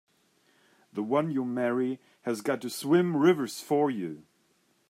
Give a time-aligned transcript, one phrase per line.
[0.91, 4.23] The one you marry has got to swim rivers for you!